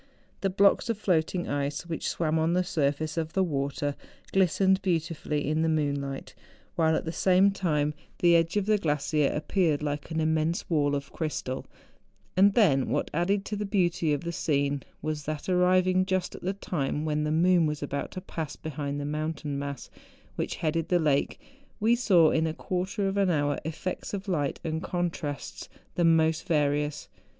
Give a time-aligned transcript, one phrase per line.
[0.41, 3.93] Tlie blocks of floating ice which swam on the surface of the water
[4.33, 6.33] glistened beautifully in the moonlight;
[6.75, 10.95] while at the same time the edge of the glacier appeared like an immense wall
[10.95, 11.67] of crystal,
[12.35, 16.41] and then what added to the beauty of the scene was, that arriving just at
[16.41, 19.91] the time when the moon was about to pass behind the mountain mass
[20.35, 21.39] which headed the lake
[21.79, 26.47] we saw in a quarter of an hour effects of light and contrasts the most
[26.47, 27.07] various.